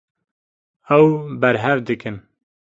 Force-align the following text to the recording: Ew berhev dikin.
Ew 0.97 1.05
berhev 1.41 1.79
dikin. 1.87 2.17